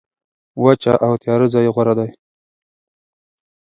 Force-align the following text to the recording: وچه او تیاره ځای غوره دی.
وچه 0.63 0.93
او 1.05 1.11
تیاره 1.21 1.47
ځای 1.53 1.67
غوره 1.75 1.93
دی. 1.99 2.09